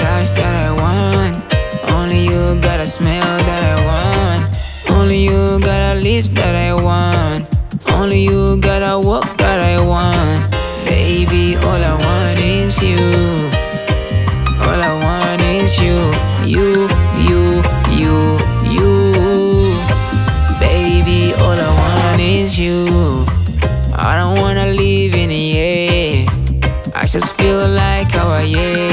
[0.00, 1.34] touch that I want.
[1.96, 4.42] Only you got a smell that I want.
[4.96, 7.46] Only you got a lips that I want.
[7.96, 10.40] Only you got a walk that I want.
[10.84, 13.04] Baby, all I want is you.
[14.64, 15.98] All I want is you.
[16.54, 16.88] You,
[17.28, 17.42] you,
[18.00, 18.14] you,
[18.76, 18.92] you.
[20.58, 23.24] Baby, all I want is you.
[23.94, 26.26] I don't wanna live in the air.
[26.94, 28.89] I just feel like how I am.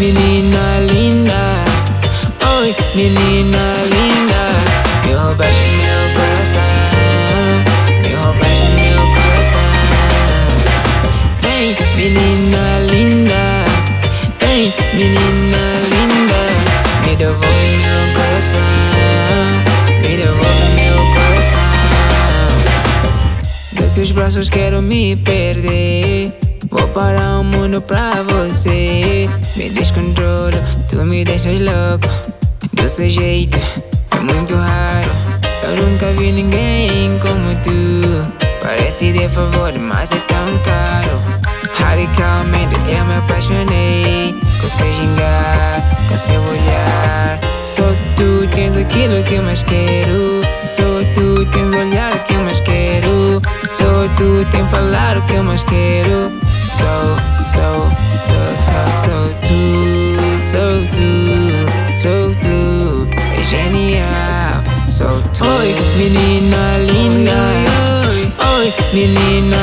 [0.00, 1.64] Menina linda.
[2.58, 4.42] Oi, menina linda.
[5.04, 6.64] Me roubaste meu coração.
[8.02, 9.70] Me roubaste meu coração.
[11.42, 13.42] Vem, menina linda.
[14.40, 16.40] Vem, menina linda.
[17.04, 18.72] Me devolve meu coração.
[20.08, 21.76] Me devolve meu coração.
[23.72, 26.32] Do teus braços quero me perder.
[26.70, 29.28] Vou parar o mundo pra você.
[29.54, 30.56] Me descontrolo,
[30.88, 32.08] tu me deixas louco.
[32.72, 33.58] Do seu jeito,
[34.12, 35.10] é muito raro.
[35.64, 38.26] Eu nunca vi ninguém como tu.
[38.62, 41.10] Parece de favor, mas é tão caro.
[41.74, 44.34] Radicalmente eu me apaixonei.
[44.60, 47.40] Com seu gingar, com seu olhar.
[47.66, 47.84] Só
[48.16, 50.40] tu tens aquilo que eu mais quero.
[50.70, 53.42] Só tu tens o olhar que eu mais quero.
[53.70, 56.40] Só tu tens falar o que eu mais quero.
[56.80, 57.19] So,
[57.54, 57.68] so,
[58.28, 59.60] so, so, so tu,
[60.50, 61.08] so tu,
[61.96, 62.56] so tu
[63.36, 67.40] É genial, so tu Oi, menina linda.
[68.54, 69.59] Oi, menina